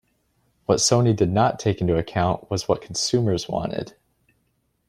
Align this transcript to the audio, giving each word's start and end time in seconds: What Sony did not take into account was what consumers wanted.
What 0.65 0.79
Sony 0.79 1.15
did 1.15 1.29
not 1.29 1.59
take 1.59 1.79
into 1.79 1.95
account 1.95 2.49
was 2.49 2.67
what 2.67 2.81
consumers 2.81 3.47
wanted. 3.47 3.93